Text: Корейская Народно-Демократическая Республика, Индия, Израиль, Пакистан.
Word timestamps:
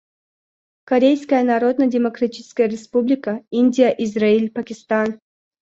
Корейская 0.85 1.43
Народно-Демократическая 1.43 2.65
Республика, 2.67 3.43
Индия, 3.51 3.93
Израиль, 4.03 4.49
Пакистан. 4.49 5.19